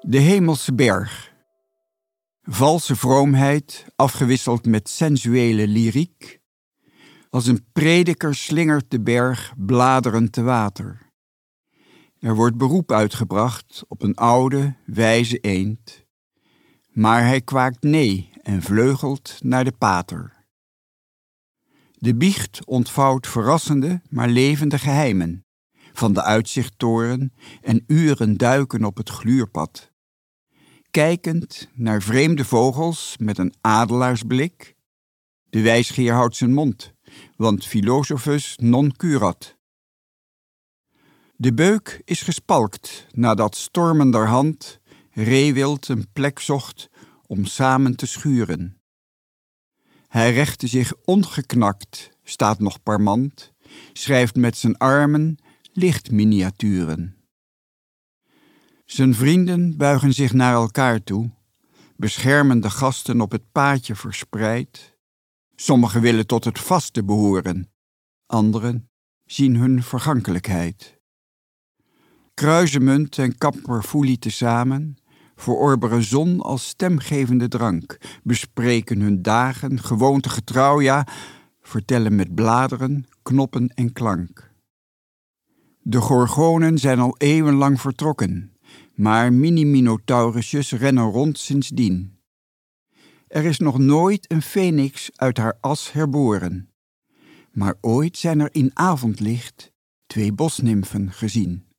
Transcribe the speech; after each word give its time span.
De 0.00 0.18
hemelse 0.18 0.74
berg. 0.74 1.32
Valse 2.42 2.96
vroomheid 2.96 3.86
afgewisseld 3.96 4.66
met 4.66 4.88
sensuele 4.88 5.66
lyriek. 5.66 6.40
Als 7.30 7.46
een 7.46 7.66
prediker 7.72 8.34
slingert 8.34 8.90
de 8.90 9.00
berg 9.00 9.52
bladeren 9.56 10.30
te 10.30 10.42
water. 10.42 11.12
Er 12.18 12.34
wordt 12.34 12.56
beroep 12.56 12.92
uitgebracht 12.92 13.84
op 13.88 14.02
een 14.02 14.14
oude, 14.14 14.76
wijze 14.86 15.38
eend. 15.38 16.06
Maar 16.90 17.26
hij 17.26 17.40
kwaakt 17.40 17.82
nee 17.82 18.30
en 18.42 18.62
vleugelt 18.62 19.36
naar 19.42 19.64
de 19.64 19.72
pater. 19.78 20.46
De 21.92 22.14
biecht 22.14 22.64
ontvouwt 22.64 23.26
verrassende, 23.26 24.00
maar 24.08 24.28
levende 24.28 24.78
geheimen 24.78 25.44
van 25.92 26.12
de 26.12 26.22
uitzichttoren 26.22 27.32
en 27.62 27.84
uren 27.86 28.36
duiken 28.36 28.84
op 28.84 28.96
het 28.96 29.08
gluurpad. 29.08 29.89
Kijkend 30.90 31.68
naar 31.74 32.02
vreemde 32.02 32.44
vogels 32.44 33.16
met 33.18 33.38
een 33.38 33.54
adelaarsblik. 33.60 34.76
De 35.44 35.60
wijsgeer 35.60 36.12
houdt 36.12 36.36
zijn 36.36 36.52
mond, 36.52 36.92
want 37.36 37.66
philosophus 37.66 38.56
non 38.56 38.96
curat. 38.96 39.56
De 41.36 41.54
beuk 41.54 42.02
is 42.04 42.22
gespalkt 42.22 43.06
nadat 43.10 43.56
stormenderhand 43.56 44.80
Reewild 45.10 45.88
een 45.88 46.06
plek 46.12 46.38
zocht 46.38 46.88
om 47.26 47.44
samen 47.44 47.96
te 47.96 48.06
schuren. 48.06 48.80
Hij 50.08 50.32
rechtte 50.32 50.66
zich 50.66 50.92
ongeknakt, 51.04 52.10
staat 52.22 52.58
nog 52.58 52.82
parmant, 52.82 53.52
schrijft 53.92 54.36
met 54.36 54.56
zijn 54.56 54.78
armen 54.78 55.38
lichtminiaturen. 55.72 57.19
Zijn 58.90 59.14
vrienden 59.14 59.76
buigen 59.76 60.12
zich 60.12 60.32
naar 60.32 60.54
elkaar 60.54 61.02
toe, 61.02 61.30
beschermen 61.96 62.60
de 62.60 62.70
gasten 62.70 63.20
op 63.20 63.30
het 63.30 63.42
paadje 63.52 63.94
verspreid. 63.94 64.98
Sommigen 65.54 66.00
willen 66.00 66.26
tot 66.26 66.44
het 66.44 66.58
vaste 66.58 67.04
behoren, 67.04 67.72
anderen 68.26 68.90
zien 69.24 69.56
hun 69.56 69.82
vergankelijkheid. 69.82 70.98
Kruisemunt 72.34 73.18
en 73.18 73.38
kamperfoelie 73.38 74.18
tezamen 74.18 74.96
verorberen 75.34 76.02
zon 76.02 76.40
als 76.40 76.68
stemgevende 76.68 77.48
drank, 77.48 77.98
bespreken 78.22 79.00
hun 79.00 79.22
dagen, 79.22 79.82
gewoontegetrouw, 79.82 80.80
ja, 80.80 81.06
vertellen 81.60 82.14
met 82.14 82.34
bladeren, 82.34 83.06
knoppen 83.22 83.68
en 83.68 83.92
klank. 83.92 84.52
De 85.82 86.00
gorgonen 86.00 86.78
zijn 86.78 86.98
al 86.98 87.14
eeuwenlang 87.18 87.80
vertrokken, 87.80 88.52
maar 89.00 89.32
mini-minotaurusjes 89.32 90.72
rennen 90.72 91.10
rond 91.10 91.38
sindsdien. 91.38 92.18
Er 93.26 93.44
is 93.44 93.58
nog 93.58 93.78
nooit 93.78 94.30
een 94.30 94.42
feniks 94.42 95.10
uit 95.16 95.36
haar 95.36 95.58
as 95.60 95.92
herboren, 95.92 96.70
maar 97.52 97.74
ooit 97.80 98.16
zijn 98.16 98.40
er 98.40 98.48
in 98.52 98.70
avondlicht 98.74 99.72
twee 100.06 100.32
bosnimfen 100.32 101.12
gezien. 101.12 101.69